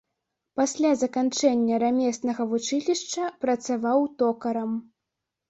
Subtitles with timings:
[0.59, 4.71] Пасля заканчэння рамеснага вучылішча працаваў токарам.